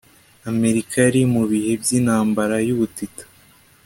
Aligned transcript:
america 0.51 0.95
yari 1.05 1.21
mu 1.33 1.43
bihe 1.49 1.71
by'intambara 1.81 2.55
y'ubutita 2.67 3.23